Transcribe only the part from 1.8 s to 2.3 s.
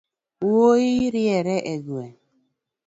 gweng’